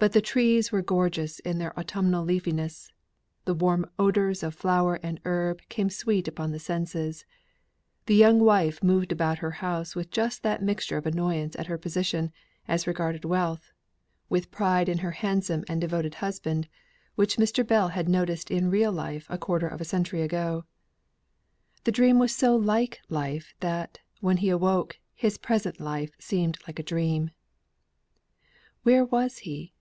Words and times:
But 0.00 0.12
the 0.14 0.22
trees 0.22 0.72
were 0.72 0.80
gorgeous 0.80 1.40
in 1.40 1.58
their 1.58 1.78
autumnal 1.78 2.24
leafiness 2.24 2.90
the 3.44 3.52
warm 3.52 3.84
odours 3.98 4.42
of 4.42 4.54
flower 4.54 4.94
and 5.02 5.20
herb 5.26 5.60
came 5.68 5.90
sweet 5.90 6.26
upon 6.26 6.52
the 6.52 6.58
sense 6.58 6.94
the 8.06 8.14
young 8.14 8.40
wife 8.40 8.82
moved 8.82 9.12
about 9.12 9.42
the 9.42 9.50
house 9.50 9.94
with 9.94 10.10
just 10.10 10.42
that 10.42 10.62
mixture 10.62 10.96
of 10.96 11.04
annoyance 11.04 11.54
at 11.56 11.66
her 11.66 11.76
position, 11.76 12.32
as 12.66 12.86
regarded 12.86 13.26
wealth, 13.26 13.72
with 14.30 14.50
pride 14.50 14.88
in 14.88 14.96
her 15.00 15.10
handsome 15.10 15.64
and 15.68 15.82
devoted 15.82 16.14
husband, 16.14 16.66
which 17.14 17.36
Mr. 17.36 17.62
Bell 17.66 17.88
had 17.90 18.08
noticed 18.08 18.50
in 18.50 18.70
real 18.70 18.92
life 18.92 19.26
a 19.28 19.36
quarter 19.36 19.68
of 19.68 19.82
a 19.82 19.84
century 19.84 20.22
ago. 20.22 20.64
The 21.84 21.92
dream 21.92 22.18
was 22.18 22.34
so 22.34 22.56
like 22.56 23.00
life 23.10 23.52
that, 23.60 23.98
when 24.20 24.38
he 24.38 24.48
awoke, 24.48 24.98
his 25.12 25.36
present 25.36 25.78
life 25.78 26.12
seemed 26.18 26.56
a 26.66 26.72
dream. 26.72 27.32
Where 28.82 29.04
was 29.04 29.40
he? 29.40 29.74